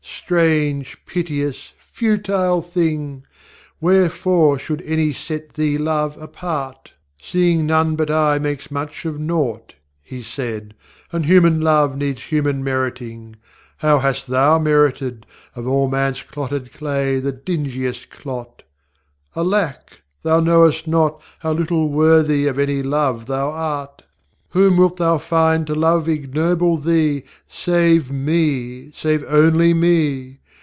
Strange, 0.23 0.95
piteous, 1.05 1.73
futile 1.77 2.61
thing! 2.61 3.25
Wherefore 3.81 4.57
should 4.57 4.81
any 4.83 5.11
set 5.11 5.55
thee 5.55 5.77
love 5.77 6.15
apart? 6.21 6.93
Seeing 7.21 7.65
none 7.65 7.97
but 7.97 8.09
I 8.09 8.39
makes 8.39 8.71
much 8.71 9.03
of 9.03 9.15
naughtŌĆÖ 9.15 9.71
(He 10.01 10.23
said), 10.23 10.73
ŌĆśAnd 11.11 11.25
human 11.25 11.59
love 11.61 11.97
needs 11.97 12.23
human 12.23 12.63
meriting: 12.63 13.35
How 13.79 13.99
hast 13.99 14.27
thou 14.27 14.57
meritedŌĆö 14.59 15.23
Of 15.53 15.67
all 15.67 15.91
manŌĆÖs 15.91 16.27
clotted 16.27 16.71
clay 16.73 17.19
the 17.19 17.33
dingiest 17.33 18.09
clot? 18.09 18.63
Alack, 19.35 20.01
thou 20.23 20.39
knowest 20.39 20.87
not 20.87 21.21
How 21.39 21.51
little 21.51 21.89
worthy 21.89 22.47
of 22.47 22.57
any 22.57 22.81
love 22.81 23.25
thou 23.25 23.49
art! 23.49 24.03
Whom 24.53 24.75
wilt 24.75 24.97
thou 24.97 25.17
find 25.17 25.65
to 25.67 25.75
love 25.75 26.09
ignoble 26.09 26.75
thee, 26.75 27.23
Save 27.47 28.11
Me, 28.11 28.91
save 28.91 29.23
only 29.29 29.73
Me? 29.73 30.39